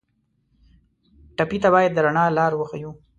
ټپي 1.37 1.57
ته 1.63 1.69
باید 1.75 1.91
د 1.93 1.97
رڼا 2.05 2.25
لار 2.37 2.51
وښیو. 2.55 2.91